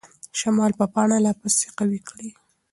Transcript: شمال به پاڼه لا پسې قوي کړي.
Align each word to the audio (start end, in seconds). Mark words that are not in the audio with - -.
شمال 0.39 0.71
به 0.79 0.85
پاڼه 0.93 1.17
لا 1.25 1.31
پسې 1.41 1.67
قوي 1.77 1.99
کړي. 2.09 2.29